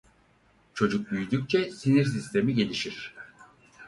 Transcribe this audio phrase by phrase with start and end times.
[0.73, 3.15] Çocuk büyüdükçe sinir sistemi gelişir.